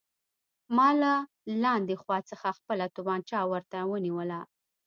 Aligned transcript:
ما 0.75 0.89
له 1.01 1.13
لاندې 1.63 1.93
خوا 2.01 2.17
څخه 2.29 2.47
خپله 2.57 2.85
توپانچه 2.95 3.37
ورته 3.51 3.77
ونیوله 3.91 4.39